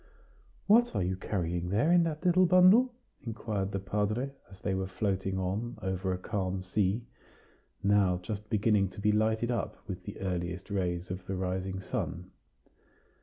"What 0.65 0.95
are 0.95 1.03
you 1.03 1.15
carrying 1.15 1.69
there 1.69 1.91
in 1.91 2.01
that 2.05 2.25
little 2.25 2.47
bundle?" 2.47 2.91
inquired 3.21 3.71
the 3.71 3.77
padre, 3.79 4.31
as 4.49 4.59
they 4.59 4.73
were 4.73 4.87
floating 4.87 5.37
on 5.37 5.77
over 5.79 6.11
a 6.11 6.17
calm 6.17 6.63
sea, 6.63 7.05
now 7.83 8.17
just 8.23 8.49
beginning 8.49 8.89
to 8.97 8.99
be 8.99 9.11
lighted 9.11 9.51
up 9.51 9.77
with 9.87 10.03
the 10.05 10.19
earliest 10.19 10.71
rays 10.71 11.11
of 11.11 11.27
the 11.27 11.35
rising 11.35 11.81
sun. 11.81 12.31